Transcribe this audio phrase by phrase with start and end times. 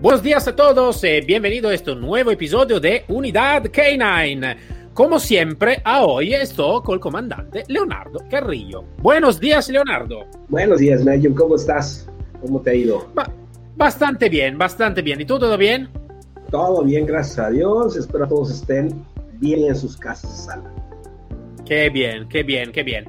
[0.00, 4.56] Buenos días a todos y bienvenido a este nuevo episodio de Unidad K9.
[4.94, 8.84] Como siempre, a hoy estoy con el comandante Leonardo Carrillo.
[8.98, 10.24] Buenos días, Leonardo.
[10.48, 11.34] Buenos días, Megan.
[11.34, 12.08] ¿Cómo estás?
[12.40, 13.08] ¿Cómo te ha ido?
[13.14, 13.30] Ba-
[13.76, 15.20] bastante bien, bastante bien.
[15.20, 15.88] ¿Y tú todo bien?
[16.50, 17.96] Todo bien, gracias a Dios.
[17.96, 19.04] Espero todos estén
[19.34, 20.48] bien en sus casas.
[21.66, 23.08] Qué bien, qué bien, qué bien.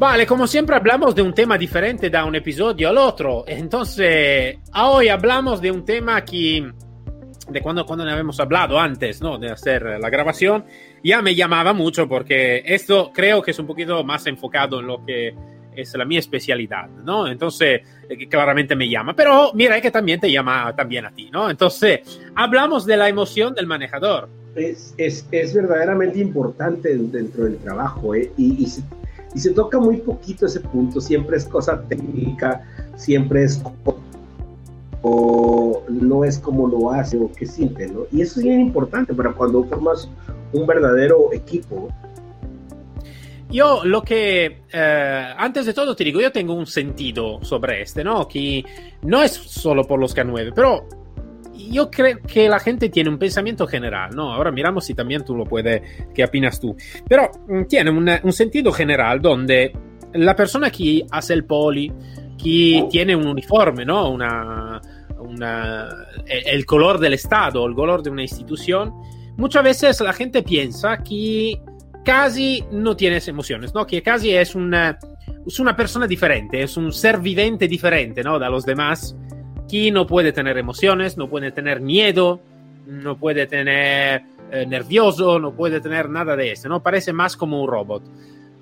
[0.00, 3.44] Vale, como siempre hablamos de un tema diferente da un episodio al otro.
[3.46, 6.72] Entonces, hoy hablamos de un tema que,
[7.50, 9.36] de cuando, cuando habíamos hablado antes, ¿no?
[9.36, 10.64] De hacer la grabación,
[11.04, 15.04] ya me llamaba mucho porque esto creo que es un poquito más enfocado en lo
[15.04, 15.34] que
[15.76, 17.28] es la mi especialidad, ¿no?
[17.28, 19.14] Entonces, eh, claramente me llama.
[19.14, 21.50] Pero mira que también te llama también a ti, ¿no?
[21.50, 24.30] Entonces, hablamos de la emoción del manejador.
[24.56, 28.32] Es, es, es verdaderamente importante dentro del trabajo ¿eh?
[28.38, 28.66] y, y,
[29.34, 31.00] y, se, toca muy poquito ese punto.
[31.00, 32.62] Siempre es cosa técnica,
[32.96, 33.62] siempre es
[35.02, 38.00] o no es como lo hace o qué siente, ¿no?
[38.12, 40.08] Y eso es bien importante para cuando formas
[40.52, 41.88] un verdadero equipo.
[43.50, 48.04] Yo lo que, eh, antes de todo te digo, yo tengo un sentido sobre este,
[48.04, 48.28] ¿no?
[48.28, 48.64] Que
[49.02, 50.86] no es solo por los K9, pero
[51.70, 54.32] yo creo que la gente tiene un pensamiento general, ¿no?
[54.32, 55.80] Ahora miramos si también tú lo puedes,
[56.12, 56.76] qué opinas tú.
[57.08, 59.72] Pero mm, tiene un, sentido general donde
[60.14, 61.92] la persona que hace el poli,
[62.42, 64.10] que tiene un uniforme, ¿no?
[64.10, 64.80] Una,
[65.18, 65.88] una,
[66.26, 68.92] el color del Estado, el color de una institución,
[69.36, 71.60] muchas veces la gente piensa que
[72.04, 73.86] casi no tienes emociones, ¿no?
[73.86, 74.98] Que casi es una,
[75.46, 78.38] es una persona diferente, es un ser viviente diferente, ¿no?
[78.38, 79.14] De los demás
[79.70, 82.40] que no puede tener emociones, no puede tener miedo,
[82.86, 86.82] no puede tener eh, nervioso, no puede tener nada de eso, ¿no?
[86.82, 88.02] Parece más como un robot.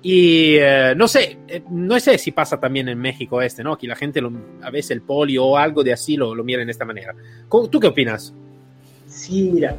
[0.01, 3.77] Y eh, no sé, eh, no sé si pasa también en México este, ¿no?
[3.77, 4.31] Que la gente lo,
[4.61, 7.15] a veces el polio o algo de así lo, lo mira de esta manera.
[7.49, 8.33] ¿Tú qué opinas?
[9.07, 9.75] Sí, mira,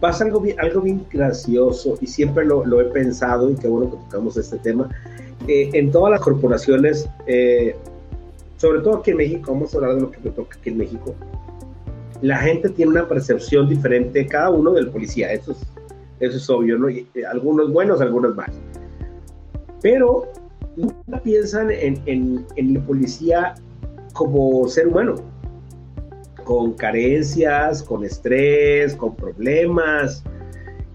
[0.00, 3.90] pasa algo bien, algo bien gracioso y siempre lo, lo, he pensado y qué bueno
[3.90, 4.88] que tocamos este tema.
[5.46, 7.08] en todas las corporaciones,
[8.60, 10.76] sobre todo aquí en México, vamos a hablar de lo que me toca aquí en
[10.76, 11.14] México,
[12.20, 15.66] la gente tiene una percepción diferente, cada uno del policía, eso es,
[16.20, 16.90] eso es obvio, ¿no?
[16.90, 18.56] Eh, algunos buenos, algunos malos.
[19.80, 20.30] Pero
[20.76, 23.54] nunca piensan en, en, en, el policía
[24.12, 25.14] como ser humano,
[26.44, 30.22] con carencias, con estrés, con problemas,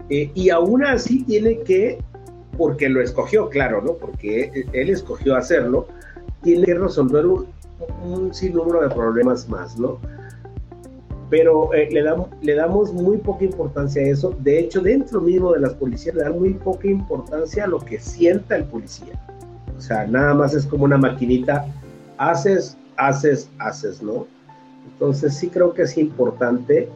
[0.08, 1.98] eh, y aún así tiene que,
[2.56, 3.94] porque lo escogió, claro, ¿no?
[3.94, 5.88] Porque él escogió hacerlo,
[6.44, 7.55] tiene que resolver un,
[8.04, 9.98] un sinnúmero de problemas más, ¿no?
[11.28, 14.34] Pero eh, le, damos, le damos muy poca importancia a eso.
[14.40, 17.98] De hecho, dentro mismo de las policías le dan muy poca importancia a lo que
[17.98, 19.20] sienta el policía.
[19.76, 21.66] O sea, nada más es como una maquinita,
[22.16, 24.26] haces, haces, haces, ¿no?
[24.92, 26.88] Entonces sí creo que es importante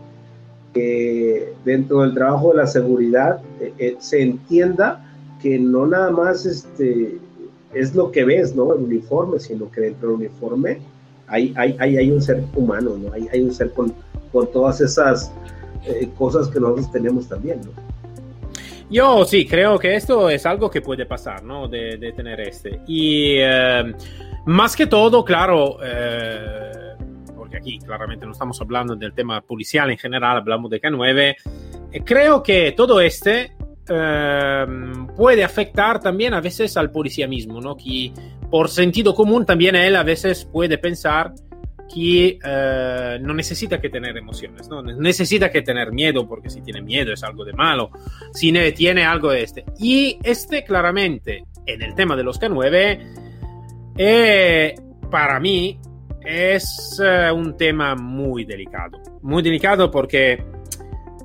[0.72, 5.04] que dentro del trabajo de la seguridad eh, eh, se entienda
[5.42, 7.19] que no nada más este,
[7.75, 8.75] es lo que ves, ¿no?
[8.75, 10.78] El uniforme, sino que dentro del uniforme
[11.26, 13.12] hay, hay, hay, hay un ser humano, ¿no?
[13.12, 13.94] Hay, hay un ser con,
[14.32, 15.32] con todas esas
[15.86, 17.70] eh, cosas que nosotros tenemos también, ¿no?
[18.91, 21.69] Yo sí, creo que esto es algo que puede pasar, ¿no?
[21.69, 22.81] De, de tener este.
[22.88, 23.94] Y eh,
[24.47, 26.97] más que todo, claro, eh,
[27.37, 31.37] porque aquí claramente no estamos hablando del tema policial en general, hablamos de K9,
[32.04, 33.52] creo que todo este
[33.92, 34.66] eh,
[35.16, 37.76] puede afectar también a veces al policía mismo, ¿no?
[37.76, 38.12] Que
[38.50, 41.32] por sentido común también él a veces puede pensar
[41.92, 44.80] que eh, no necesita que tener emociones, ¿no?
[44.80, 47.90] Necesita que tener miedo, porque si tiene miedo es algo de malo,
[48.32, 49.64] si tiene algo de este.
[49.78, 53.00] Y este claramente, en el tema de los K9,
[53.98, 54.75] eh,
[55.10, 55.78] para mí
[56.22, 59.02] es uh, un tema muy delicado.
[59.22, 60.44] Muy delicado porque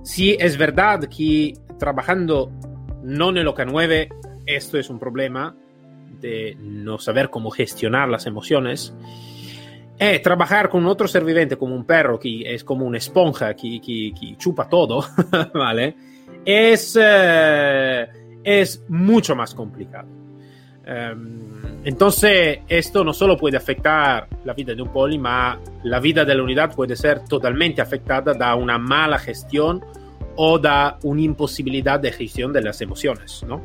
[0.03, 2.51] si es verdad que trabajando
[3.04, 4.10] no en el OK9,
[4.45, 5.56] esto es un problema
[6.22, 8.94] de no saber cómo gestionar las emociones.
[9.98, 13.80] Eh, trabajar con otro ser viviente como un perro que es como una esponja que,
[13.80, 15.06] que, que chupa todo,
[15.54, 15.95] ¿vale?
[16.44, 18.07] Es, eh,
[18.44, 20.07] es mucho más complicado.
[20.88, 26.25] Um, entonces, esto no solo puede afectar la vida de un poli, ma la vida
[26.25, 29.83] de la unidad puede ser totalmente afectada da una mala gestión
[30.35, 33.61] o da una imposibilidad de gestión de las emociones, ¿no?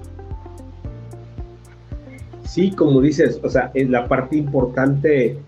[2.44, 5.38] Sí, como dices, o sea, es la parte importante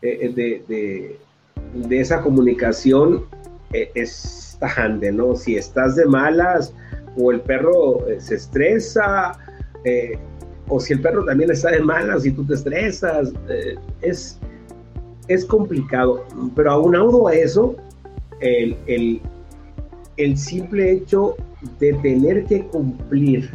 [0.00, 1.18] eh, de, de,
[1.74, 3.24] de, esa comunicación
[3.72, 5.34] eh, es tajante, ¿no?
[5.34, 6.72] Si estás de malas
[7.16, 9.38] o el perro eh, se estresa,
[9.84, 10.18] eh,
[10.68, 14.38] o si el perro también está de malas y tú te estresas, eh, es,
[15.28, 16.24] es complicado.
[16.54, 17.76] Pero aunado a eso,
[18.40, 19.20] el, el,
[20.16, 21.36] el simple hecho
[21.78, 23.50] de tener que cumplir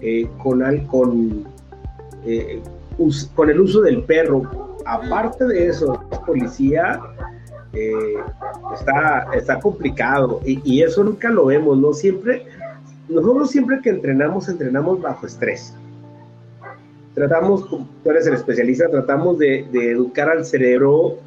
[0.00, 0.86] eh, con, al,
[2.24, 2.62] eh,
[3.34, 7.00] con el uso del perro, aparte de eso, policía
[7.72, 8.14] eh,
[8.74, 11.92] está, está complicado y, eso nunca lo vemos, ¿no?
[11.92, 12.46] Siempre,
[13.08, 15.74] nosotros siempre que entrenamos, entrenamos bajo estrés.
[17.14, 21.18] Tratamos, tú eres el especialista, tratamos de, educar al cerebro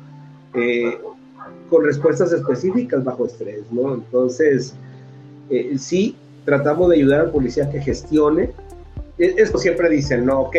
[1.69, 3.95] con respuestas específicas bajo estrés, ¿no?
[3.95, 4.75] Entonces,
[5.49, 6.15] eh, sí,
[6.45, 8.51] tratamos de ayudar al policía que gestione.
[9.17, 10.55] Esto siempre dicen, no, ok,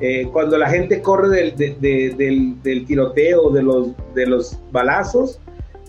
[0.00, 4.58] eh, cuando la gente corre del, de, de, del, del, tiroteo, de los, de los
[4.72, 5.38] balazos,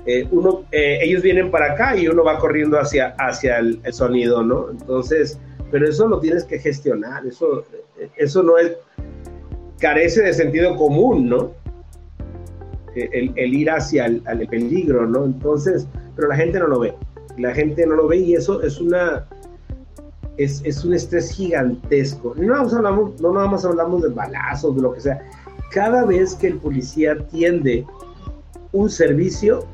[0.06, 3.94] eh, uno, eh, ellos vienen para acá y uno va corriendo hacia, hacia el, el,
[3.94, 4.70] sonido, ¿no?
[4.70, 5.40] Entonces,
[5.72, 7.66] pero eso lo tienes que gestionar, eso,
[8.16, 8.74] eso no es,
[9.80, 11.52] carece de sentido común, ¿no?
[12.96, 15.26] El, el ir hacia el, el, peligro, ¿no?
[15.26, 16.96] Entonces, pero la gente no lo ve,
[17.38, 19.26] la gente no lo ve y eso es una,
[20.38, 22.34] es, un estrés gigantesco.
[22.38, 25.22] No no nada más hablamos de balazos, de lo que sea.
[25.72, 27.86] Cada vez que el policía atiende
[28.72, 29.66] un servicio,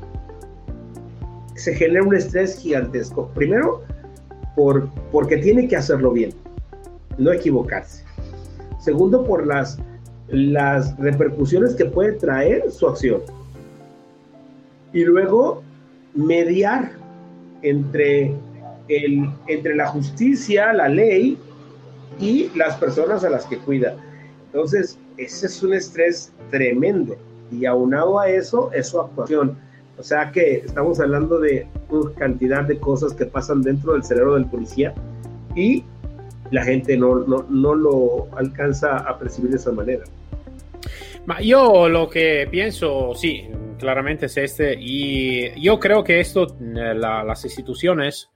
[1.54, 3.28] se genera un estrés gigantesco.
[3.34, 3.82] Primero,
[4.56, 6.32] por, porque tiene que hacerlo bien,
[7.18, 8.04] no equivocarse.
[8.80, 9.78] Segundo, por las,
[10.32, 13.20] las repercusiones que puede traer su acción.
[14.92, 15.62] Y luego,
[16.14, 16.92] mediar
[17.62, 18.34] entre
[18.88, 21.38] el, entre la justicia, la ley
[22.18, 23.94] y las personas a las que cuida.
[24.46, 27.16] Entonces, ese es un estrés tremendo.
[27.50, 29.56] Y aunado a eso, es su actuación.
[29.98, 34.34] O sea que estamos hablando de una cantidad de cosas que pasan dentro del cerebro
[34.34, 34.94] del policía
[35.54, 35.84] y
[36.50, 40.04] la gente no, no, no lo alcanza a percibir de esa manera.
[41.26, 43.48] Ma yo lo que pienso, sí,
[43.78, 48.28] claramente es este, y yo creo que esto, la, las instituciones,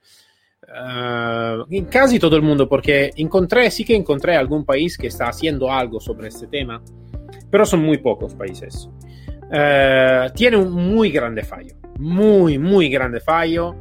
[0.68, 5.28] Uh, en casi todo el mundo, porque encontré, sí que encontré algún país que está
[5.28, 6.82] haciendo algo sobre este tema,
[7.48, 8.88] pero son muy pocos países.
[9.44, 13.76] Uh, tiene un muy grande fallo, muy, muy grande fallo,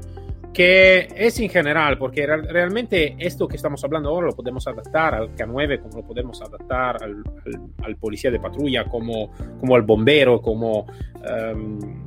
[0.56, 5.36] que es en general, porque realmente esto que estamos hablando ahora lo podemos adaptar al
[5.36, 7.12] K9, como lo podemos adaptar al,
[7.46, 10.88] al, al policía de patrulla, como, como al bombero, como...
[11.30, 12.06] Um,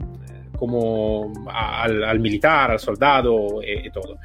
[0.59, 4.19] como al, al, militar, al soldado y, y todo.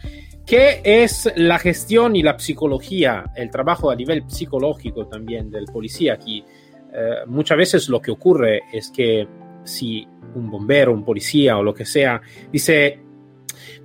[0.44, 6.16] ¿Qué es la gestión y la psicología, el trabajo a nivel psicológico también del policía
[6.16, 6.44] aquí?
[6.92, 9.28] Eh, muchas veces lo que ocurre es que
[9.64, 12.20] si un bombero, un policía o lo que sea
[12.52, 13.03] dice,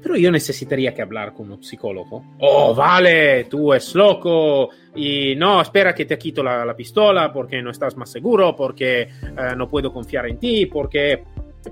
[0.03, 2.25] pero yo necesitaría que hablar con un psicólogo.
[2.41, 7.61] Oh, vale, tú es loco y no, espera que te quito la, la pistola porque
[7.63, 9.09] no estás más seguro, porque eh,
[9.57, 11.25] no puedo confiar en ti, porque,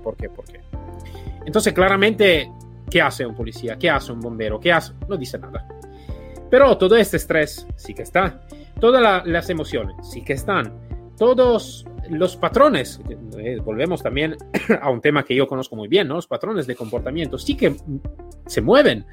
[0.03, 0.29] ¿por qué?
[1.45, 2.51] Entonces, claramente
[2.89, 3.77] ¿Qué hace un policía?
[3.77, 4.59] ¿Qué hace un bombero?
[4.59, 4.93] ¿Qué hace?
[5.07, 5.67] No dice nada.
[6.49, 8.41] Pero todo este estrés sí que está.
[8.79, 10.73] Todas la, las emociones sí que están.
[11.17, 13.01] Todos los patrones,
[13.37, 14.35] eh, volvemos también
[14.81, 16.15] a un tema que yo conozco muy bien, ¿no?
[16.15, 17.75] Los patrones de comportamiento sí que
[18.45, 19.05] se mueven.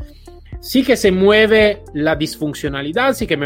[0.60, 3.36] Sí que se mueve la disfuncionalidad, sí que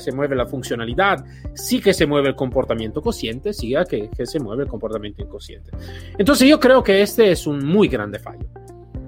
[0.00, 4.40] se mueve la funcionalidad, sí que se mueve el comportamiento consciente, sí que, que se
[4.40, 5.70] mueve el comportamiento inconsciente.
[6.18, 8.48] Entonces yo creo que este es un muy grande fallo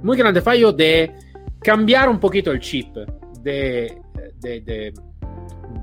[0.06, 1.12] muy grande fallo de
[1.60, 2.96] cambiar un poquito el chip
[3.42, 3.98] de,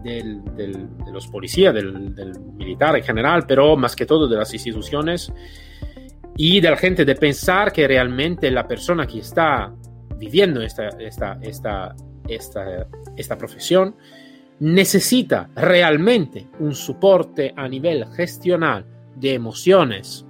[0.03, 5.32] de los policías, del, del, militar en general, pero más que todo de las instituciones
[6.36, 9.74] y de la gente de pensar que realmente la persona que está
[10.17, 11.96] viviendo esta, esta, esta,
[12.27, 13.96] esta, esta profesión
[14.60, 20.25] necesita realmente un soporte a nivel gestional de emociones,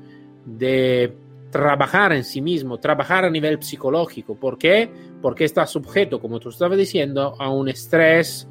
[0.46, 1.16] de
[1.52, 4.36] trabajar en sí mismo, trabajar a nivel psicológico.
[4.36, 4.90] ¿Por qué?
[5.22, 8.48] Porque está sujeto, como tú estabas diciendo, a un estrés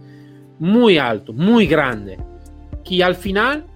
[0.62, 2.16] muy alto, muy grande,
[2.85, 3.66] que al final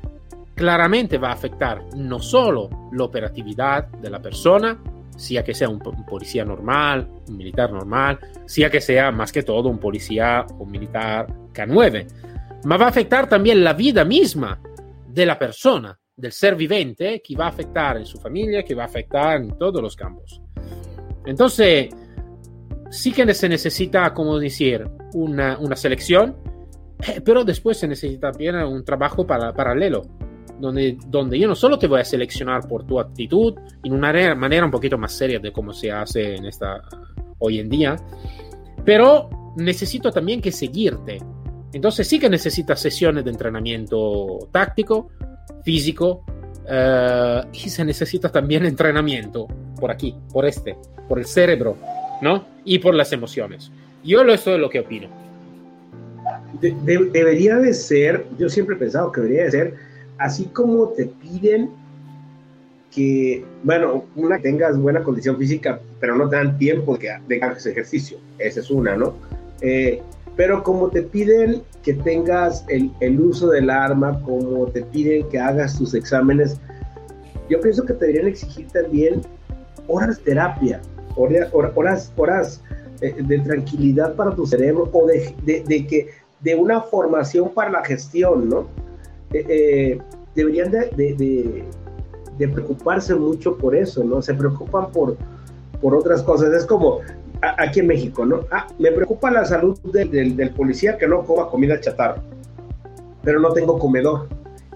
[0.54, 4.78] claramente va a afectar no solo la operatividad de la persona,
[5.16, 9.68] sea que sea un, policía normal, un militar normal, sea que sea más que todo
[9.68, 12.06] un policía o militar K9,
[12.64, 14.60] ma va a afectar también la vida misma
[15.08, 18.84] de la persona, del ser vivente, que va a afectar en su familia, que va
[18.84, 20.40] a afectar en todos los campos.
[21.26, 21.88] Entonces,
[22.90, 26.36] sí que se necesita, como decir, una, una selección,
[27.24, 30.06] pero después se necesita también un trabajo para, paralelo,
[30.58, 34.64] donde, donde yo no solo te voy a seleccionar por tu actitud, en una manera
[34.64, 36.82] un poquito más seria de cómo se hace en esta,
[37.38, 37.96] hoy en día,
[38.84, 41.18] pero necesito también que seguirte.
[41.72, 45.10] Entonces sí que necesitas sesiones de entrenamiento táctico,
[45.62, 46.24] físico,
[46.64, 49.46] uh, y se necesita también entrenamiento
[49.78, 50.76] por aquí, por este,
[51.08, 51.76] por el cerebro,
[52.22, 52.46] ¿no?
[52.64, 53.70] Y por las emociones.
[54.04, 55.25] Yo esto es lo que opino.
[56.60, 59.74] De, de, debería de ser, yo siempre he pensado que debería de ser,
[60.18, 61.70] así como te piden
[62.90, 68.18] que, bueno, una tengas buena condición física, pero no te dan tiempo de que, ejercicio.
[68.38, 69.14] Esa es una, ¿no?
[69.60, 70.00] Eh,
[70.36, 75.38] pero como te piden que tengas el, el, uso del arma, como te piden que
[75.38, 76.58] hagas tus exámenes,
[77.48, 79.20] yo pienso que deberían exigir también
[79.88, 80.80] horas de terapia,
[81.16, 82.62] horas, horas, horas
[83.00, 86.08] de, de tranquilidad para tu cerebro o de, de, que
[86.46, 88.68] de una formación para la gestión, ¿no?
[89.32, 89.98] Eh, eh,
[90.34, 91.64] deberían de,
[92.38, 94.22] de preocuparse mucho por eso, ¿no?
[94.22, 95.16] Se preocupan por,
[95.80, 96.52] por otras cosas.
[96.52, 97.00] Es como
[97.40, 98.40] aquí en México, ¿no?
[98.50, 102.22] Ah, me preocupa la salud del, del, policía que no coma comida chatarra,
[103.22, 104.28] pero no tengo comedor.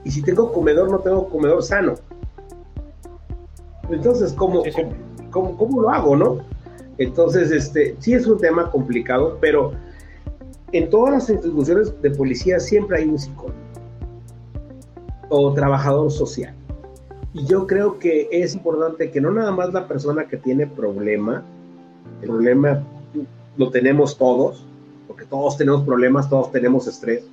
[0.05, 1.95] Y si tengo comedor, no tengo comedor sano.
[3.91, 4.63] Entonces, ¿cómo,
[5.31, 6.39] cómo, cómo lo hago, no?
[6.99, 9.73] Entonces, este, sí es un tema complicado, pero
[10.73, 13.55] en todas las instituciones de policía siempre hay un psicólogo
[15.29, 16.55] o trabajador social.
[17.33, 21.45] Y yo creo que es importante que no nada más la persona que tiene problema,
[22.23, 22.83] el problema
[23.57, 24.65] lo tenemos todos,
[25.07, 27.25] porque todos tenemos problemas, todos tenemos estrés.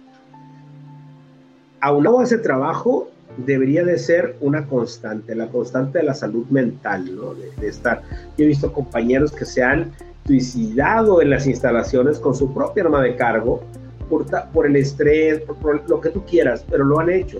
[1.79, 7.15] Aunado a ese trabajo, debería de ser una constante, la constante de la salud mental,
[7.15, 7.33] ¿no?
[7.33, 8.01] De, de, estar.
[8.37, 9.91] Yo he visto compañeros que se han
[10.27, 13.61] suicidado en las instalaciones con su propia arma de cargo
[14.09, 17.39] por, por el estrés, por, por, lo que tú quieras, pero lo han hecho.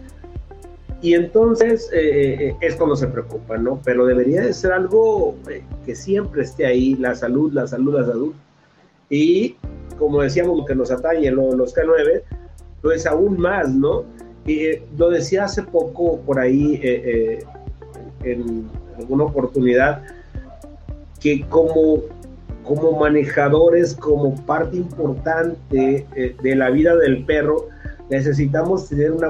[1.01, 3.79] Y entonces eh, es cuando se preocupan, ¿no?
[3.83, 8.05] Pero debería de ser algo eh, que siempre esté ahí, la salud, la salud, la
[8.05, 8.33] salud.
[9.09, 9.55] Y
[9.99, 12.23] como decíamos, lo que nos atañe, lo, los K9,
[12.81, 14.05] lo es aún más, ¿no?
[14.45, 17.43] Y eh, lo decía hace poco por ahí eh,
[18.23, 18.67] en
[18.97, 20.03] alguna oportunidad,
[21.19, 22.01] que como,
[22.67, 27.67] como manejadores, como parte importante de la vida del perro,
[28.09, 29.29] necesitamos tener una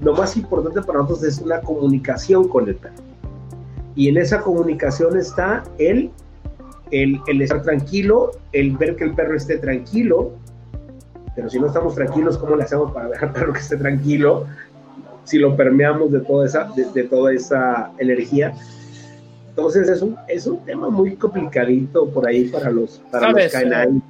[0.00, 2.94] lo más importante para nosotros es una comunicación con el perro.
[3.94, 6.10] Y en esa comunicación está el,
[6.90, 10.32] el, estar tranquilo, el ver que el perro esté tranquilo,
[11.34, 14.46] pero si no estamos tranquilos, ¿cómo le hacemos para dejar al perro que esté tranquilo?
[15.24, 18.54] Si lo permeamos de toda esa, de toda esa energía.
[19.60, 24.02] Entonces es un, es un tema muy complicadito por ahí para los, para los canines.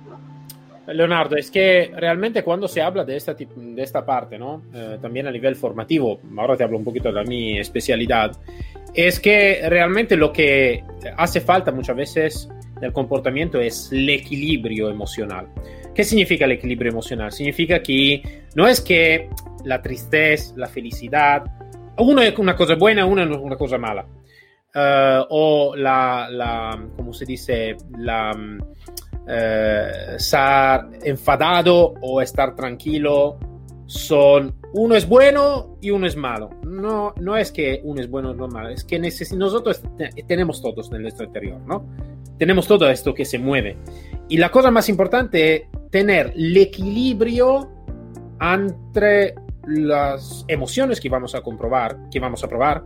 [0.87, 4.63] Leonardo, es que realmente cuando se habla de esta, de esta parte, ¿no?
[4.73, 8.33] Eh, también a nivel formativo, ahora te hablo un poquito de mi especialidad,
[8.95, 10.85] es que realmente lo que
[11.17, 12.49] hace falta muchas veces
[12.81, 15.49] del comportamiento es el equilibrio emocional.
[15.95, 17.31] ¿Qué significa el equilibrio emocional?
[17.33, 19.29] Significa que no es que
[19.65, 21.45] la tristeza, la felicidad,
[21.99, 24.07] uno es una cosa buena, uno es una cosa mala.
[24.73, 27.77] Uh, o la, la, ¿cómo se dice?
[27.99, 28.33] La
[29.27, 33.39] eh, estar enfadado o estar tranquilo
[33.87, 36.51] son uno es bueno y uno es malo.
[36.65, 39.83] No, no es que uno es bueno o no malo, es que nosotros
[40.27, 41.85] tenemos todos en nuestro interior, ¿no?
[42.39, 43.77] Tenemos todo esto que se mueve.
[44.29, 47.69] Y la cosa más importante es tener el equilibrio
[48.41, 49.35] entre
[49.67, 52.85] las emociones que vamos a comprobar, que vamos a probar,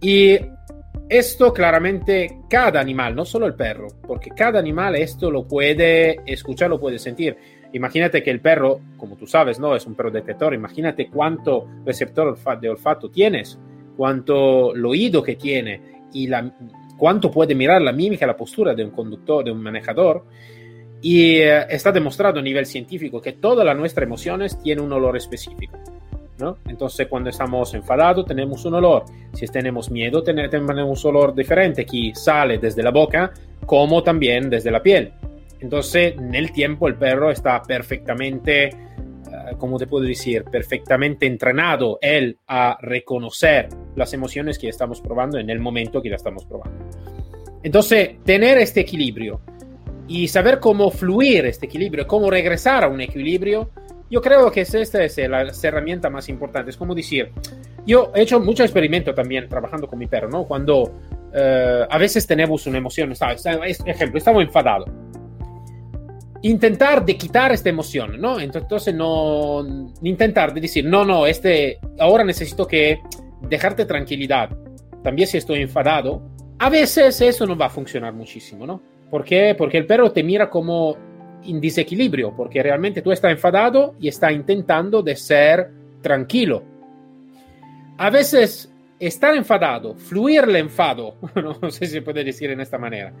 [0.00, 0.38] y
[1.10, 6.70] esto claramente cada animal, no solo el perro, porque cada animal esto lo puede escuchar,
[6.70, 7.36] lo puede sentir.
[7.72, 12.38] Imagínate que el perro, como tú sabes, no es un perro detector, imagínate cuánto receptor
[12.60, 13.58] de olfato tienes,
[13.96, 16.54] cuánto oído que tiene y la,
[16.96, 20.24] cuánto puede mirar la mímica, la postura de un conductor, de un manejador.
[21.02, 25.16] Y eh, está demostrado a nivel científico que todas las nuestras emociones tienen un olor
[25.16, 25.76] específico.
[26.40, 26.58] ¿No?
[26.66, 29.04] Entonces, cuando estamos enfadados, tenemos un olor.
[29.32, 33.32] Si tenemos miedo, tenemos un olor diferente que sale desde la boca
[33.66, 35.12] como también desde la piel.
[35.60, 40.44] Entonces, en el tiempo, el perro está perfectamente, uh, ¿cómo te puedo decir?
[40.44, 46.16] Perfectamente entrenado él a reconocer las emociones que estamos probando en el momento que la
[46.16, 46.86] estamos probando.
[47.62, 49.42] Entonces, tener este equilibrio
[50.08, 53.70] y saber cómo fluir este equilibrio, cómo regresar a un equilibrio,
[54.10, 56.70] yo creo que esta es la herramienta más importante.
[56.70, 57.30] Es como decir,
[57.86, 60.44] yo he hecho mucho experimento también trabajando con mi perro, ¿no?
[60.44, 60.92] Cuando
[61.32, 64.90] eh, a veces tenemos una emoción, ejemplo, estamos enfadados.
[66.42, 68.40] Intentar de quitar esta emoción, ¿no?
[68.40, 73.00] Entonces no intentar de decir, no, no, este, ahora necesito que
[73.42, 74.50] dejarte tranquilidad.
[75.04, 76.22] También si estoy enfadado,
[76.58, 78.82] a veces eso no va a funcionar muchísimo, ¿no?
[79.10, 79.54] ¿Por qué?
[79.56, 80.96] Porque el perro te mira como
[81.44, 85.70] en desequilibrio, porque realmente tú estás enfadado y está intentando de ser
[86.02, 86.62] tranquilo.
[87.98, 92.78] A veces estar enfadado, fluir el enfado, no sé si se puede decir en esta
[92.78, 93.12] manera,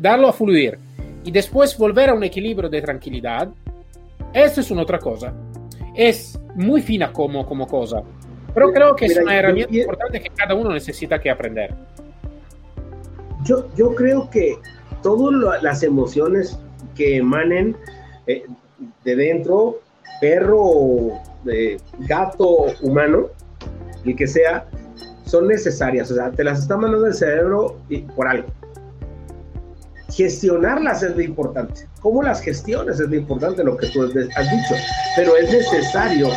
[0.00, 0.78] darlo a fluir
[1.24, 3.48] y después volver a un equilibrio de tranquilidad,
[4.32, 5.32] eso es una otra cosa.
[5.94, 8.02] Es muy fina como, como cosa,
[8.54, 11.74] pero creo que es una herramienta importante que cada uno necesita que aprender.
[13.44, 14.58] Yo, yo creo que
[15.02, 16.58] todas las emociones
[16.94, 17.76] que emanen
[18.26, 18.44] eh,
[19.04, 19.80] de dentro,
[20.20, 21.20] perro,
[22.00, 23.28] gato, humano,
[24.04, 24.66] el que sea,
[25.24, 26.10] son necesarias.
[26.10, 27.80] O sea, te las está mandando el cerebro
[28.14, 28.48] por algo.
[30.14, 31.88] Gestionarlas es lo importante.
[32.00, 34.74] ¿Cómo las gestiones es lo importante, lo que tú has dicho?
[35.16, 36.28] Pero es necesario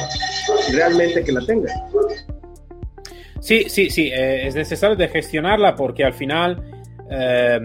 [0.72, 1.74] realmente que la tengas.
[3.42, 6.64] Sí, sí, sí, eh, es necesario de gestionarla porque al final
[7.12, 7.60] eh,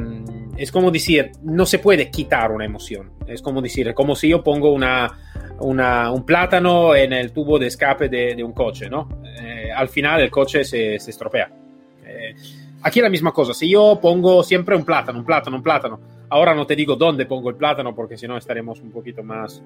[0.61, 3.13] es como decir, no se puede quitar una emoción.
[3.27, 5.11] Es como decir, como si yo pongo una,
[5.59, 9.09] un plátano en el tubo de escape de, un coche, ¿no?
[9.41, 11.51] Eh, al final el coche se, se estropea.
[12.05, 12.35] Eh,
[12.83, 13.55] aquí es la misma cosa.
[13.55, 17.25] Si yo pongo siempre un plátano, un plátano, un plátano, ahora no te digo dónde
[17.25, 19.63] pongo el plátano porque si no estaremos un poquito más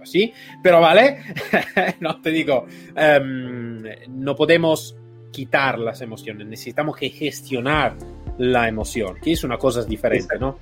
[0.00, 1.18] así, pero vale,
[2.00, 2.64] no te digo,
[2.96, 4.96] em, no podemos
[5.30, 7.96] quitar las emociones, necesitamos que gestionar
[8.38, 10.58] la emoción, que es una cosa diferente, ¿no?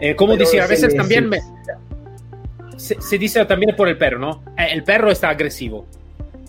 [0.00, 1.40] Eh, como decía, a veces también me,
[2.76, 4.42] se, dice también por el perro, ¿no?
[4.56, 5.86] Eh, el perro está agresivo.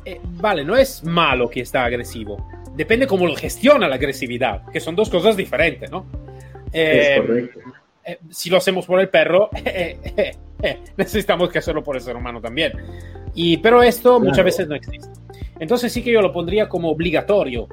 [0.05, 2.47] Eh, vale, no es malo que está agresivo.
[2.75, 6.05] Depende cómo lo gestiona la agresividad, que son dos cosas diferentes, ¿no?
[6.71, 7.59] es correcto.
[8.29, 9.49] si lo hacemos por el perro,
[10.97, 12.71] necesitamos que hacerlo por el ser humano también.
[13.33, 15.09] Y, pero esto muchas veces no existe.
[15.61, 17.67] Entonces sí que yo lo pondría como obligatorio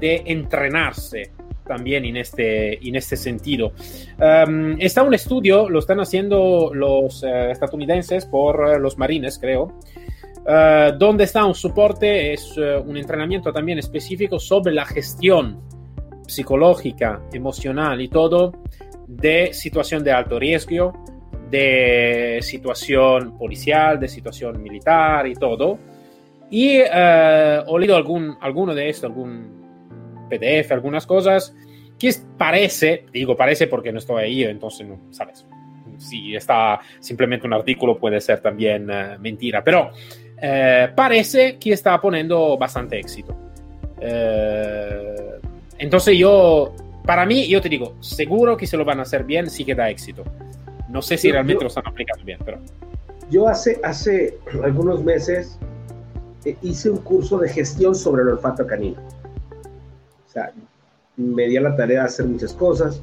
[0.00, 1.32] de entrenarse
[1.66, 3.72] también en este, en este sentido.
[4.18, 9.64] Um, está un estudio, lo están haciendo los uh, estadounidenses por uh, los marines, creo,
[9.64, 15.60] uh, donde está un soporte, es un entrenamiento también específico sobre la gestión
[16.28, 18.52] psicológica, emocional y todo
[19.08, 20.92] de situación de alto riesgo,
[21.50, 25.78] de situación policial, de situación militar y todo.
[26.52, 31.54] Y he leído algún, alguno de esto, algún PDF, algunas cosas,
[31.98, 35.46] que parece, digo parece porque no estoy ahí, entonces no, sabes,
[35.96, 39.92] si está simplemente un artículo puede ser también uh, mentira, pero
[40.42, 43.34] eh, parece que está poniendo bastante éxito.
[43.98, 45.40] Eh,
[45.78, 46.74] entonces yo,
[47.06, 49.74] para mí, yo te digo, seguro que se lo van a hacer bien, sí que
[49.74, 50.22] da éxito.
[50.90, 52.58] No sé si realmente lo están aplicando bien, pero...
[53.30, 55.58] Yo hace, hace algunos meses
[56.62, 59.00] hice un curso de gestión sobre el olfato canino.
[60.26, 60.52] O sea,
[61.16, 63.00] me di a la tarea de hacer muchas cosas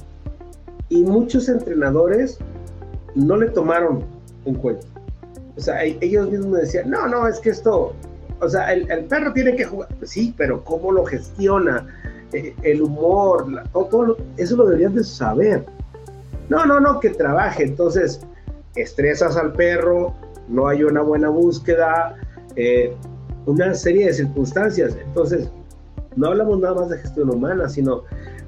[0.90, 2.40] y muchos entrenadores
[3.16, 4.04] no le tomaron
[4.46, 4.86] en cuenta.
[5.58, 7.94] O sea, e-, ellos mismos me decían, no, no, es que esto,
[8.40, 9.90] o sea, el, perro tiene que jugar.
[10.04, 11.88] Sí, pero ¿cómo lo gestiona?
[12.34, 15.66] Eh, el humor, todo, eso lo deberían de saber.
[16.48, 17.64] No, no, no, que trabaje.
[17.64, 18.22] Entonces,
[18.76, 20.14] estresas al perro,
[20.48, 22.16] no hay una buena búsqueda,
[22.56, 22.96] eh,
[23.50, 24.96] una serie de circunstancias.
[25.04, 25.50] Entonces,
[26.16, 28.04] no hablamos nada más de gestión humana, sino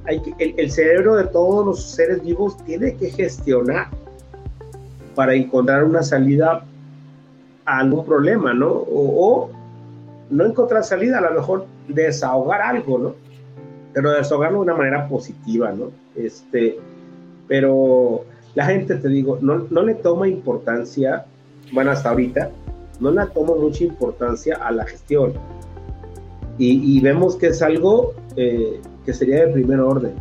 [0.06, 3.88] hay que, el, cerebro de todos los seres vivos tiene que gestionar
[5.16, 6.64] para encontrar una salida
[7.66, 8.70] a algún problema, ¿no?
[8.72, 9.50] O,
[10.30, 13.16] no encontrar salida, a lo mejor desahogar algo, ¿no?
[13.94, 15.92] Pero desahogarlo de una manera positiva, ¿no?
[16.16, 16.80] Este,
[17.48, 18.24] pero
[18.56, 21.26] la gente, te digo, no, no le toma importancia,
[21.74, 22.52] bueno, hasta ahorita,
[23.02, 25.34] no le toma mucha importancia a la gestión
[26.58, 30.14] y, vemos que es algo eh, que sería de primer orden.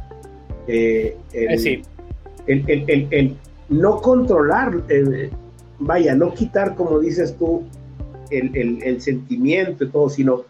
[0.66, 3.37] Eh, el, el, el,
[3.69, 5.31] no controlar, eh,
[5.81, 7.64] vaya, no quitar, como dices tú,
[8.31, 10.45] el, sentimiento y todo, sino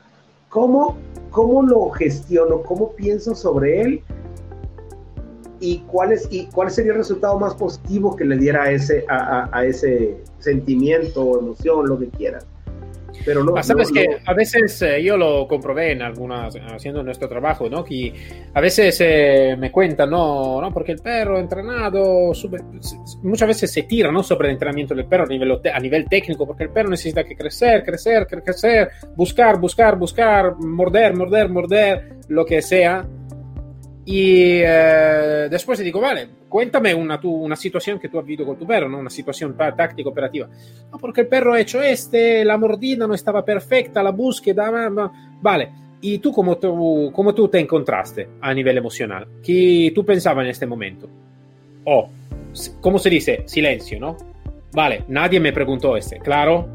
[0.49, 0.97] cómo,
[1.31, 4.03] cómo lo gestiono, cómo pienso sobre él
[5.59, 9.05] y cuál, es, y cuál sería el resultado más positivo que le diera a ese,
[9.09, 12.47] a, a ese sentimiento o emoción, lo que quieras.
[13.25, 13.55] Pero no.
[13.55, 17.69] Ah, sabes no, que a veces eh, yo lo comprobé en algunas, haciendo nuestro trabajo,
[17.69, 17.85] ¿no?
[17.85, 18.15] Que
[18.55, 22.63] a veces eh, me cuentan, no, no, porque el perro entrenado, sube-
[23.23, 24.23] muchas veces se tira, ¿no?
[24.23, 27.37] Sobre el entrenamiento del perro a nivel, a nivel técnico, porque el perro necesita que
[27.37, 33.07] crecer, crecer, cre- crecer, buscar, buscar, buscar, morder, morder, morder, lo que sea.
[34.13, 38.45] Y eh, después te digo, vale, cuéntame una, tu- una situación que tú has vivido
[38.45, 38.99] con tu perro, ¿no?
[38.99, 40.49] Una situación táctica, operativa.
[40.91, 44.91] No, porque el perro ha hecho este, la mordida no estaba perfecta, la búsqueda, ma-
[44.91, 45.71] ma- vale.
[46.01, 49.29] ¿Y tú cómo, tú cómo tú te encontraste a nivel emocional?
[49.45, 51.09] ¿Qué tú pensabas en este momento?
[51.85, 52.09] O,
[52.53, 53.45] s- ¿cómo se dice?
[53.47, 54.17] Silencio, ¿no?
[54.73, 56.69] Vale, nadie me preguntó este, claro,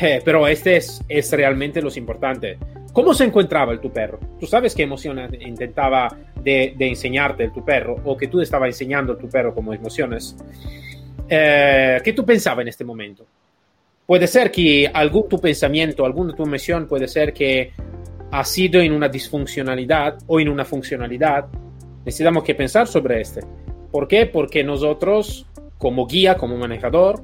[0.00, 2.58] eh, pero este es, es realmente lo importante.
[2.92, 4.18] ¿Cómo se encontraba el tu perro?
[4.38, 6.08] ¿Tú sabes qué emoción intentaba
[6.42, 10.36] de, enseñarte el tu perro o que tú estaba enseñando el tu perro como emociones?
[11.28, 13.24] Eh, ¿Qué tú pensabas en este momento?
[14.06, 17.72] Puede ser que algún tu pensamiento, alguna tu emoción puede ser que
[18.32, 21.46] ha sido en una disfuncionalidad o en una funcionalidad.
[22.04, 23.40] Necesitamos que pensar sobre este.
[23.92, 24.26] ¿Por qué?
[24.26, 25.46] Porque nosotros,
[25.78, 27.22] como guía, como manejador,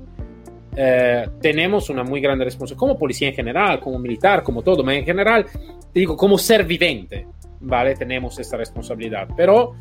[0.77, 5.05] eh, tenemos una muy grande responsabilidad, como policía en general, como militar, como todo, en
[5.05, 5.47] general,
[5.95, 7.27] digo, como ser vivente,
[7.61, 7.95] ¿vale?
[7.95, 9.27] Tenemos esta responsabilidad.
[9.35, 9.75] Pero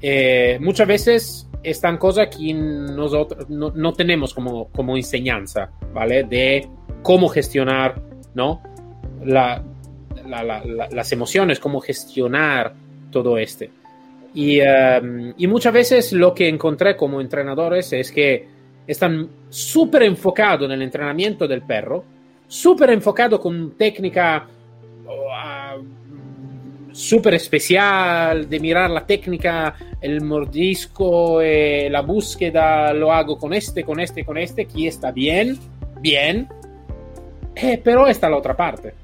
[0.00, 6.24] eh, muchas veces están cosas que nosotros no, no tenemos como, como enseñanza, ¿vale?
[6.24, 6.66] De
[7.02, 8.00] cómo gestionar,
[8.34, 8.62] ¿no?
[9.24, 9.62] La,
[10.26, 12.72] la, la, las emociones, cómo gestionar
[13.10, 13.70] todo este.
[14.34, 18.51] Y, um, y, muchas veces lo que encontré como entrenadores es que
[18.86, 22.04] están súper enfocados en el entrenamiento del perro,
[22.46, 24.46] súper enfocados con técnica
[25.06, 25.82] uh,
[26.92, 33.82] súper especial de mirar la técnica, el mordisco, eh, la búsqueda, lo hago con este,
[33.82, 35.58] con este, con este, que está bien,
[36.00, 36.48] bien,
[37.54, 38.94] eh, pero está la otra parte.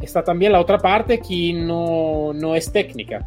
[0.00, 3.26] Está también la otra parte que no, no es técnica.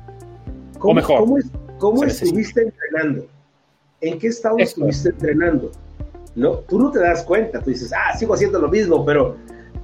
[0.77, 1.19] ¿Cómo, o mejor.
[1.19, 1.45] ¿Cómo, es,
[1.79, 3.27] cómo estuviste entrenando?
[3.99, 4.87] ¿En qué estado Esto.
[4.87, 5.71] estuviste entrenando?
[6.37, 6.59] ¿No?
[6.59, 9.35] Tú no te das cuenta, tú dices, ah, sigo haciendo lo mismo, pero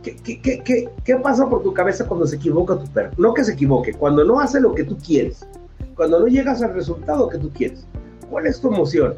[0.04, 3.10] ¿qué, qué, qué, qué pasa por tu cabeza cuando se equivoca tu perro?
[3.18, 5.48] No que se equivoque, cuando no hace lo que tú quieres,
[5.96, 7.88] cuando no llegas al resultado que tú quieres.
[8.30, 9.16] ¿Cuál es tu emoción?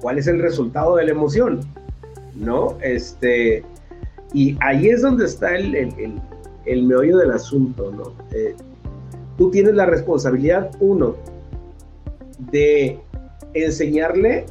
[0.00, 1.60] ¿Cuál es el resultado de la emoción?
[2.34, 2.78] ¿No?
[2.80, 3.62] Este,
[4.32, 6.20] y ahí es donde está el, el, el,
[6.64, 8.14] el meollo del asunto, ¿no?
[8.30, 8.56] Eh,
[9.36, 11.16] tú tienes la responsabilidad, uno,
[12.50, 12.98] de
[13.52, 14.46] enseñarle,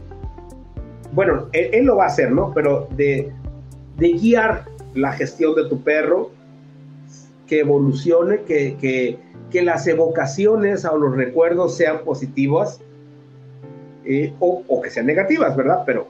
[1.14, 2.52] bueno, él, lo va a hacer, ¿no?
[2.54, 3.32] Pero de,
[3.98, 6.32] guiar la gestión de tu perro,
[7.48, 9.20] que evolucione, que, que,
[9.50, 12.80] que las evocaciones o los recuerdos sean positivas
[14.06, 15.84] eh, o, o, que sean negativas, ¿verdad?
[15.86, 16.08] Pero,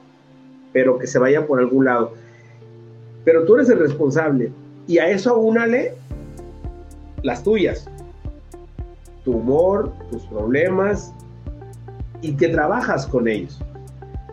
[0.72, 2.14] pero que se vayan por algún lado.
[3.24, 4.52] Pero tú eres el responsable
[4.86, 5.94] y a eso aúnale
[7.22, 7.88] las tuyas,
[9.24, 11.12] tu humor, tus problemas
[12.20, 13.60] y que trabajas con ellos.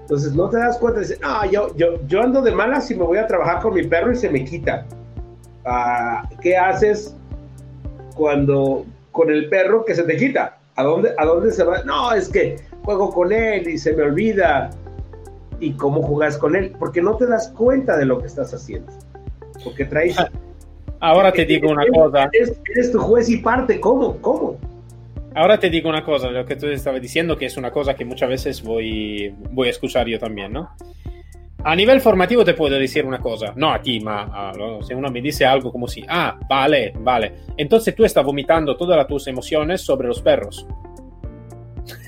[0.09, 3.03] Entonces no te das cuenta, dices, ah, yo, yo, yo ando de malas y me
[3.03, 4.87] voy a trabajar con mi perro y se me quita.
[5.63, 7.15] Ah, ¿Qué haces
[8.15, 10.57] cuando con el perro que se te quita?
[10.77, 11.83] ¿A dónde, ¿A dónde se va?
[11.83, 14.71] No, es que juego con él y se me olvida.
[15.59, 16.73] ¿Y cómo jugas con él?
[16.79, 18.91] Porque no te das cuenta de lo que estás haciendo.
[19.63, 20.17] Porque traes...
[21.01, 22.31] Ahora te digo una cosa.
[22.33, 23.79] Eres, eres tu juez y parte.
[23.79, 24.17] ¿Cómo?
[24.21, 24.57] ¿Cómo?
[25.39, 28.03] Ahora te digo una cosa, lo que tú estabas diciendo, que es una cosa que
[28.03, 30.71] muchas veces voy, voy a escuchar yo también, ¿no?
[31.63, 34.93] A nivel formativo te puedo decir una cosa, no a ti, ma a, no, si
[34.93, 39.27] uno me dice algo como si, ah, vale, vale, entonces tú estás vomitando todas tus
[39.27, 40.67] emociones sobre los perros.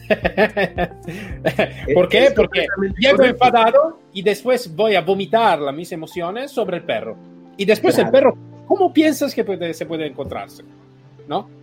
[1.94, 2.26] ¿Por qué?
[2.26, 2.66] Es Porque
[3.00, 7.16] llego enfadado y después voy a vomitar las mis emociones sobre el perro.
[7.56, 8.10] Y después claro.
[8.10, 10.66] el perro, ¿cómo piensas que puede, se puede encontrarse?
[11.30, 11.61] ¿No?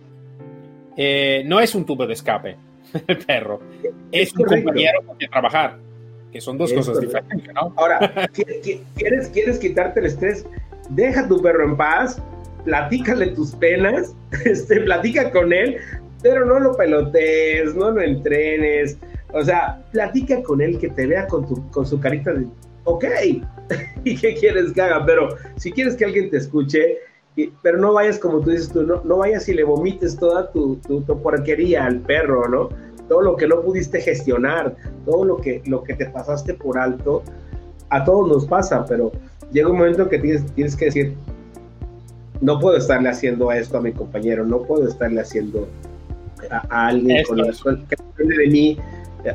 [1.01, 2.57] Eh, no es un tubo de escape,
[3.07, 3.61] el perro.
[4.11, 4.65] Es, es un correcto.
[4.65, 5.77] compañero con quien trabajar,
[6.29, 7.19] que son dos es cosas correcto.
[7.19, 7.73] diferentes, ¿no?
[7.77, 8.29] Ahora,
[8.97, 10.45] ¿quieres, ¿quieres quitarte el estrés?
[10.89, 12.21] Deja a tu perro en paz,
[12.65, 14.13] platícale tus penas,
[14.45, 15.77] este, platica con él,
[16.21, 18.97] pero no lo pelotees, no lo entrenes.
[19.31, 22.45] O sea, platica con él, que te vea con, tu, con su carita de,
[22.83, 23.05] ok,
[24.03, 25.05] ¿y qué quieres que haga?
[25.05, 26.97] Pero si quieres que alguien te escuche,
[27.61, 30.75] pero no vayas como tú dices tú, no, no vayas y le vomites toda tu,
[30.77, 32.69] tu, tu, porquería al perro, ¿no?
[33.07, 34.75] Todo lo que no pudiste gestionar,
[35.05, 37.23] todo lo que, lo que te pasaste por alto,
[37.89, 39.11] a todos nos pasa, pero
[39.51, 41.15] llega un momento que tienes, tienes que decir,
[42.41, 45.67] no puedo estarle haciendo esto a mi compañero, no puedo estarle haciendo
[46.51, 47.45] a, a alguien con la,
[47.89, 48.77] que depende de mí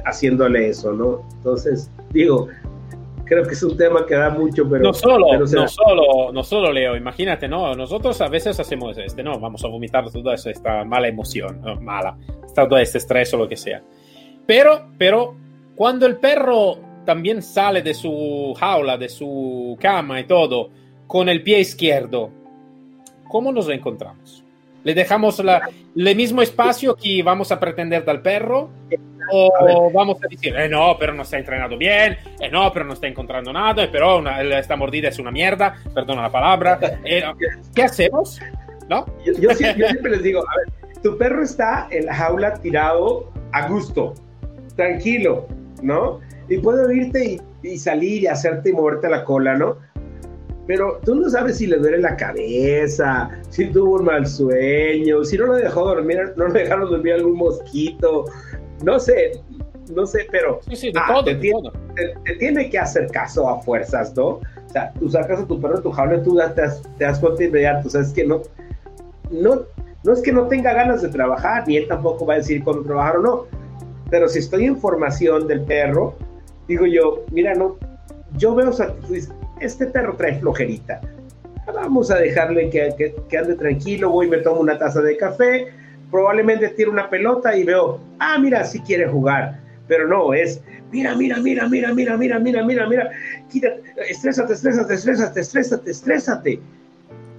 [0.04, 1.22] haciéndole eso, ¿no?
[1.36, 2.48] Entonces, digo,
[3.24, 4.84] creo que es un tema que da mucho, pero...
[4.84, 7.74] No solo, pero no solo, no solo, Leo, imagínate, ¿no?
[7.74, 9.38] Nosotros a veces hacemos este, ¿no?
[9.38, 11.80] Vamos a vomitar toda esta mala emoción, ¿no?
[11.80, 12.16] mala,
[12.54, 13.82] todo este estrés o lo que sea.
[14.46, 15.34] Pero, pero,
[15.74, 20.70] cuando el perro también sale de su jaula, de su cama y todo,
[21.06, 22.30] con el pie izquierdo,
[23.28, 24.43] ¿cómo nos encontramos?
[24.84, 28.70] ¿Le dejamos la, el mismo espacio que vamos a pretender del perro?
[29.32, 32.92] ¿O vamos a decir, eh, no, pero no está entrenado bien, eh, no, pero no
[32.92, 36.78] está encontrando nada, eh, pero una, esta mordida es una mierda, perdona la palabra.
[37.04, 37.22] Eh,
[37.74, 38.40] ¿Qué hacemos?
[38.88, 39.06] ¿No?
[39.24, 42.54] Yo, yo, siempre, yo siempre les digo, a ver, tu perro está en la jaula
[42.54, 44.14] tirado a gusto,
[44.76, 45.46] tranquilo,
[45.82, 46.20] ¿no?
[46.48, 49.78] Y puede irte y, y, salir y hacerte y moverte la cola, ¿no?
[50.66, 55.36] Pero tú no sabes si le duele la cabeza, si tuvo un mal sueño, si
[55.36, 58.24] no lo dejó dormir, no lo dejaron dormir algún mosquito,
[58.82, 59.42] no sé,
[59.94, 61.72] no sé, pero sí, sí, de ah, todo, te, de tiene, todo.
[61.94, 64.26] Te, te, tiene que hacer caso a fuerzas, ¿no?
[64.26, 67.04] O sea, tú sacas a tu perro de tu jaula y tú te das, te
[67.04, 68.40] das cuenta inmediato, o sea, es que no,
[69.30, 69.62] no,
[70.02, 72.82] no es que no tenga ganas de trabajar, ni él tampoco va a decir cuándo
[72.84, 73.46] trabajar o no,
[74.10, 76.14] pero si estoy en formación del perro,
[76.68, 77.76] digo yo, mira, no,
[78.36, 78.70] yo veo,
[79.60, 81.00] este perro trae flojerita,
[81.72, 85.16] vamos a dejarle que, que, que ande tranquilo, voy y me tomo una taza de
[85.16, 85.68] café,
[86.10, 90.60] probablemente tire una pelota y veo, ah, mira, si sí quiere jugar, pero no, es,
[90.90, 93.10] mira, mira, mira, mira, mira, mira, mira, mira, mira,
[93.50, 96.60] quítate, estrésate, estrésate, estrésate, estrésate, estrésate,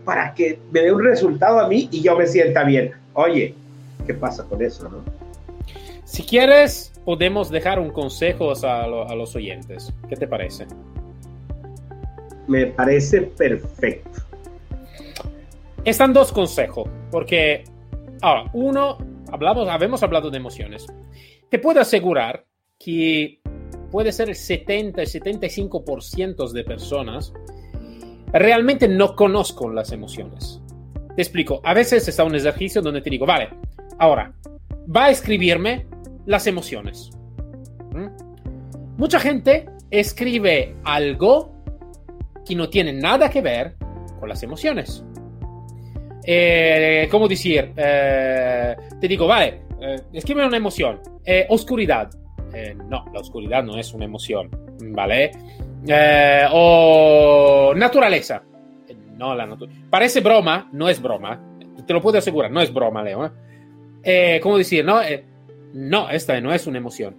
[0.04, 2.92] para que me dé un resultado a mí y yo me sienta bien.
[3.14, 3.56] Oye,
[4.06, 5.04] ¿qué pasa con eso, no?
[6.04, 9.92] Si quieres, podemos dejar un consejo a, lo, a los oyentes.
[10.08, 10.68] ¿Qué te parece?
[12.48, 14.22] Me parece perfecto.
[15.84, 17.64] Están dos consejos, porque
[18.22, 18.98] Ahora, uno,
[19.32, 20.88] hablamos, habemos hablado de emociones.
[21.50, 22.46] Te puedo asegurar
[22.80, 23.40] que
[23.92, 27.34] puede ser el 70, el 75% de personas
[28.32, 30.62] realmente no conozco las emociones.
[31.16, 33.50] Te explico, a veces está un ejercicio donde te digo, vale,
[34.00, 34.34] ahora,
[34.94, 35.86] va a escribirme
[36.26, 37.12] las emociones.
[37.94, 38.08] ¿Mm?
[38.98, 41.55] Mucha gente escribe algo
[42.46, 43.76] que no tiene nada que ver
[44.20, 45.04] con las emociones
[46.28, 47.72] eh, ¿cómo decir?
[47.76, 51.00] Eh, te digo, vale, eh, escribe una emoción.
[51.24, 52.10] Eh, oscuridad.
[52.88, 55.32] No, la oscuridad no es una emoción, ¿vale?
[56.54, 58.42] O naturaleza.
[59.18, 59.82] No, la naturaleza.
[59.90, 61.38] Parece broma, no es broma.
[61.86, 63.30] Te lo puedo asegurar, no es broma, Leo.
[64.42, 64.86] ¿Cómo decir?
[64.86, 65.02] No,
[65.74, 67.14] no, esta no es una emoción.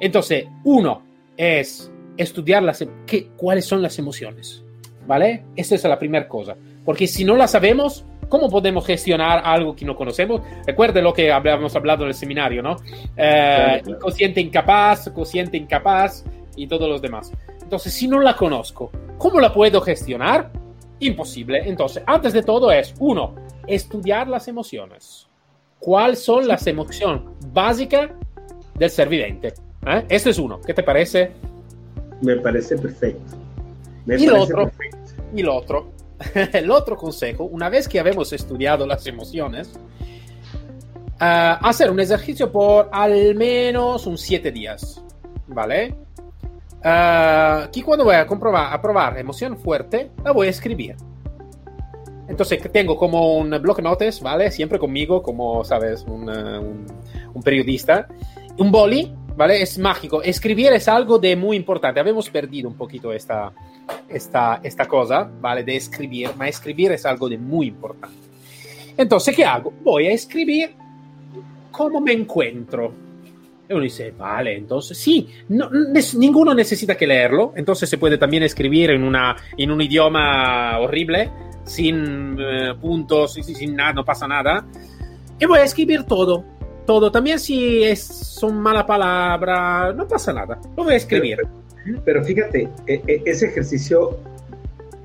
[0.00, 1.02] Entonces, uno
[1.36, 4.64] es estudiar las, ¿qué, cuáles son las emociones,
[5.06, 5.44] ¿vale?
[5.56, 6.56] Esa es la primera cosa.
[6.84, 10.40] Porque si no la sabemos, ¿Cómo podemos gestionar algo que no conocemos?
[10.66, 12.78] Recuerde lo que habíamos hablado en el seminario, ¿no?
[13.14, 13.98] Eh, claro.
[13.98, 16.24] Consciente incapaz, consciente incapaz
[16.56, 17.30] y todos los demás.
[17.62, 20.50] Entonces, si no la conozco, ¿cómo la puedo gestionar?
[21.00, 21.68] Imposible.
[21.68, 23.34] Entonces, antes de todo es, uno,
[23.66, 25.28] estudiar las emociones.
[25.78, 27.20] ¿Cuáles son las emociones
[27.52, 28.12] básicas
[28.76, 29.52] del ser viviente?
[29.86, 30.06] ¿Eh?
[30.08, 30.58] Es uno.
[30.62, 31.32] ¿Qué te parece?
[32.22, 33.36] Me parece perfecto.
[34.06, 35.22] Me y, parece lo otro, perfecto.
[35.34, 35.92] y lo otro,
[36.52, 39.72] el otro consejo, una vez que habemos estudiado las emociones,
[41.20, 45.02] uh, hacer un ejercicio por al menos un 7 días,
[45.48, 45.94] ¿vale?
[46.84, 50.96] Uh, que cuando voy a comprobar, a probar emoción fuerte, la voy a escribir.
[52.28, 54.50] Entonces tengo como un block notes, ¿vale?
[54.50, 56.04] Siempre conmigo, como, ¿sabes?
[56.04, 56.86] Un, uh, un,
[57.34, 58.08] un periodista.
[58.58, 59.62] Un boli, ¿vale?
[59.62, 60.22] Es mágico.
[60.22, 62.00] Escribir es algo de muy importante.
[62.00, 63.52] Habemos perdido un poquito esta,
[64.08, 65.64] esta, esta cosa, ¿vale?
[65.64, 68.16] De escribir, pero escribir es algo de muy importante.
[68.96, 69.72] Entonces, ¿qué hago?
[69.82, 70.74] Voy a escribir
[71.70, 72.92] cómo me encuentro.
[73.68, 75.70] Y uno dice, vale, entonces sí, no,
[76.18, 81.30] ninguno necesita que leerlo, entonces se puede también escribir en, una, en un idioma horrible,
[81.64, 84.66] sin uh, puntos, sin, sin nada, no pasa nada.
[85.38, 86.44] Y voy a escribir todo,
[86.86, 87.10] todo.
[87.10, 91.38] También si es, son mala palabra, no pasa nada, lo voy a escribir.
[92.04, 94.16] Pero, fíjate, ese ejercicio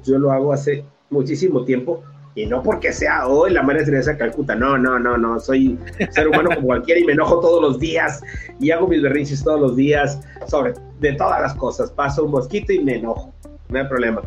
[0.04, 2.04] yo lo hago hace muchísimo tiempo
[2.36, 5.78] y no porque sea hoy la Madre Teresa de Calcuta, no, no, no, no, soy
[6.12, 8.22] ser humano como cualquiera y me enojo todos los días
[8.60, 12.72] y hago mis berrinches todos los días sobre de todas las cosas, paso un mosquito
[12.72, 13.34] y me enojo,
[13.70, 14.22] no hay problema.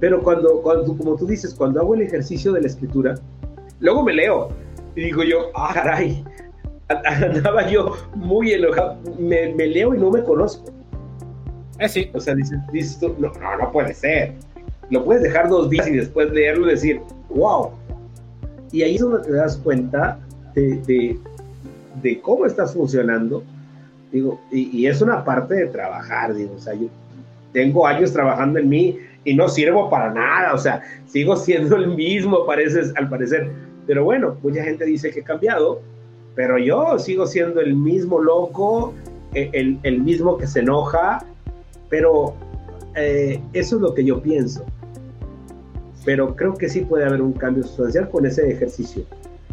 [0.00, 3.14] Pero cuando, cuando, como tú dices, cuando hago el ejercicio de la escritura,
[3.80, 4.48] luego me leo
[4.96, 6.24] y digo yo, ah, caray,
[7.04, 10.72] andaba yo muy enojado, me, me leo y no me conozco.
[11.78, 12.10] Eh, sí.
[12.12, 14.34] O sea, dices, dices tú, no, no, no puede ser.
[14.90, 17.70] Lo puedes dejar dos días y después leerlo y decir, wow.
[18.72, 20.18] Y ahí es donde te das cuenta
[20.54, 21.18] de, de,
[22.02, 23.42] de cómo estás funcionando.
[24.10, 26.88] Digo, y, y, es una parte de trabajar, digo, o sea, yo,
[27.52, 31.88] tengo años trabajando en mí y no sirvo para nada, o sea, sigo siendo el
[31.88, 33.50] mismo, parece, al parecer.
[33.86, 35.80] Pero bueno, mucha gente dice que he cambiado,
[36.38, 38.94] pero yo sigo siendo el mismo loco,
[39.34, 39.50] e,
[39.82, 41.26] el, mismo que se enoja,
[41.88, 42.32] pero
[42.94, 44.64] eh, eso es lo que yo pienso.
[46.04, 49.02] Pero creo que sí puede haber un cambio sustancial con ese ejercicio.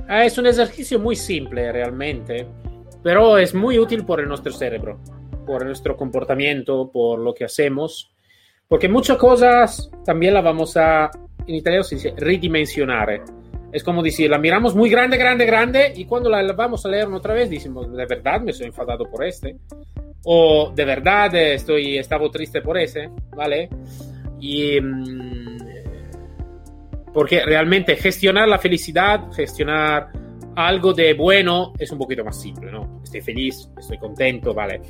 [0.08, 2.46] Ah, es un ejercicio muy simple realmente,
[3.02, 5.00] pero es muy útil por nuestro cerebro,
[5.48, 8.14] por nuestro comportamiento, por lo que hacemos,
[8.68, 11.10] porque muchas cosas también las vamos a,
[11.48, 13.24] en italiano se dice ridimensionare.
[13.72, 17.08] Es como decir, la miramos muy grande, grande, grande, y cuando la vamos a leer
[17.08, 19.58] otra vez, decimos, de verdad me estoy enfadado por este,
[20.24, 23.70] o de verdad estoy, estaba triste por ese, ¿vale?
[24.40, 24.80] Y.
[24.80, 25.56] Mm,
[27.16, 30.10] porque realmente gestionar la felicidad, gestionar
[30.54, 33.00] algo de bueno es un poquito más simple, ¿no?
[33.06, 34.82] Estoy feliz, estoy contento, ¿vale?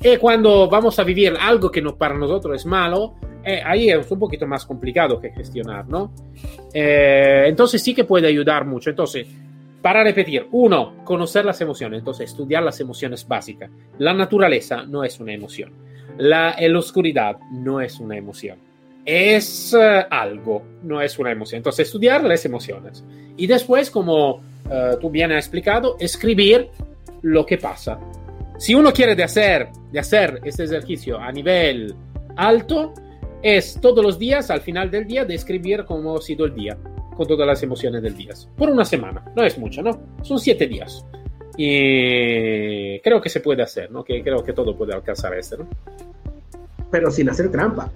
[0.00, 4.10] Y cuando vamos a vivir algo que no, para nosotros es malo, eh, ahí es
[4.10, 6.12] un poquito más complicado que gestionar, ¿no?
[6.74, 8.90] Eh, entonces sí que puede ayudar mucho.
[8.90, 9.28] Entonces,
[9.80, 13.70] para repetir, uno, conocer las emociones, entonces estudiar las emociones básicas.
[13.98, 15.72] La naturaleza no es una emoción.
[16.18, 18.58] La, la oscuridad no es una emoción.
[19.04, 21.58] Es uh, algo, no es una emoción.
[21.58, 23.04] Entonces, estudiar las emociones.
[23.36, 26.68] Y después, como uh, tú bien has explicado, escribir
[27.22, 28.00] lo que pasa.
[28.58, 31.94] Si uno quiere de hacer, de hacer este ejercicio a nivel
[32.36, 32.92] alto,
[33.54, 36.76] es todos los días, al final del día, de escribir cómo ha sido el día
[37.16, 38.34] con todas las emociones del día.
[38.56, 39.24] Por una semana.
[39.36, 40.00] No es mucho, ¿no?
[40.22, 41.06] Son siete días.
[41.56, 44.04] Y creo que se puede hacer, ¿no?
[44.04, 45.68] Que creo que todo puede alcanzar este, ¿no?
[46.90, 47.90] Pero sin hacer trampa.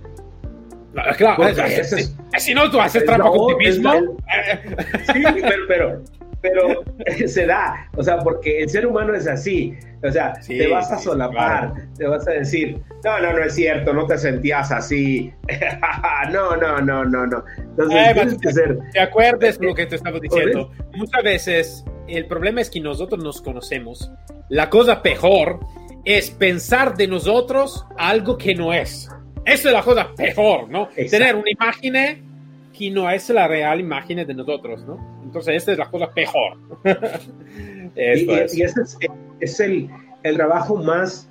[1.16, 3.92] claro, es, es, es, si no, tú haces trampa con ti mismo.
[5.12, 6.02] sí, pero, pero,
[6.40, 6.84] pero
[7.26, 10.90] se da, o sea, porque el ser humano es así, o sea, sí, te vas
[10.90, 11.88] a solapar, claro.
[11.96, 15.32] te vas a decir, no, no, no es cierto, no te sentías así,
[16.32, 17.44] no, no, no, no, no.
[17.58, 18.78] Entonces, tienes que ser...
[18.92, 20.70] ¿Te acuerdas lo que te estaba diciendo?
[20.94, 24.10] Muchas veces el problema es que nosotros nos conocemos.
[24.48, 25.60] La cosa peor
[26.04, 29.08] es pensar de nosotros algo que no es.
[29.44, 30.88] Eso es la cosa peor, ¿no?
[30.96, 31.10] Exacto.
[31.10, 32.30] Tener una imagen
[32.76, 35.19] que no es la real imagen de nosotros, ¿no?
[35.30, 36.58] Entonces, esta es la cosa peor.
[37.94, 38.52] y, es.
[38.56, 38.98] y ese es,
[39.38, 39.88] es el,
[40.24, 41.28] el, trabajo más,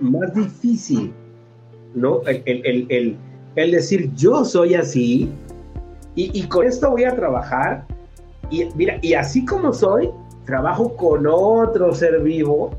[0.00, 1.12] más difícil,
[1.96, 2.22] ¿no?
[2.22, 3.16] El, el, el,
[3.56, 5.28] el decir, yo soy así
[6.14, 7.84] y, y, con esto voy a trabajar.
[8.48, 10.08] Y mira, y así como soy,
[10.46, 12.70] trabajo con otro ser vivo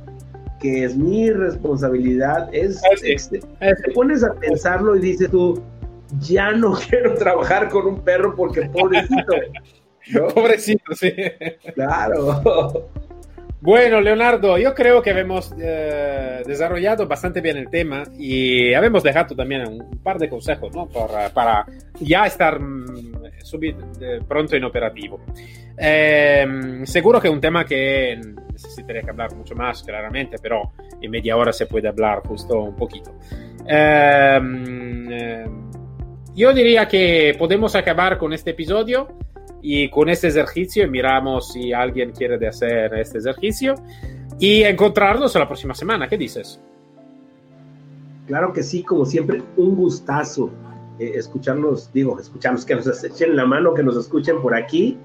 [0.61, 2.47] que es mi responsabilidad.
[2.53, 5.61] Es, es, es, te pones a pensarlo y dices tú,
[6.21, 9.33] ya no quiero trabajar con un perro porque pobrecito.
[10.13, 10.27] ¿No?
[10.33, 11.13] Pobrecito, sí.
[11.73, 12.89] Claro.
[13.65, 19.35] Bueno, Leonardo, yo creo que hemos eh, desarrollado bastante bien el tema y habemos dejado
[19.35, 20.87] también un par de consejos ¿no?
[20.87, 21.65] para, para
[21.99, 23.75] ya estar mm, subir,
[24.27, 25.19] pronto en operativo.
[25.77, 26.45] Eh,
[26.83, 28.19] seguro que es un tema que
[28.51, 32.75] necesitaría que hablar mucho más, claramente, pero en media hora se puede hablar justo un
[32.75, 33.15] poquito.
[33.67, 35.45] Eh,
[36.35, 39.07] yo diría que podemos acabar con este episodio
[39.67, 43.73] y con este ejercicio miramos si alguien quiere de hacer este ejercicio
[44.37, 46.07] y encontrarnos la próxima semana.
[46.07, 46.59] ¿Qué dices?
[48.27, 50.51] Claro que sí, como siempre, un gustazo
[50.99, 54.99] eh, escucharnos, digo, escucharnos, que nos echen la mano, que nos escuchen por aquí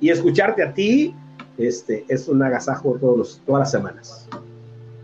[0.00, 1.14] y escucharte a ti
[1.56, 4.28] este, es un agasajo todos los, todas las semanas.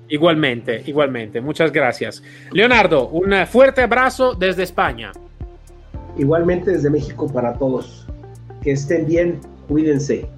[0.09, 1.41] Igualmente, igualmente.
[1.41, 2.25] Muchas gracias.
[2.51, 5.13] Leonardo, un fuerte abrazo desde España.
[6.19, 8.06] Igualmente desde México para todos.
[8.67, 10.29] Que estén bien, cuídense.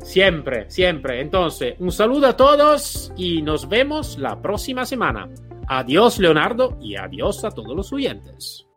[0.00, 1.20] Siempre, siempre.
[1.20, 5.28] Entonces, un saludo a todos y nos vemos la próxima semana.
[5.66, 8.69] Adiós, Leonardo, y adiós a todos los oyentes.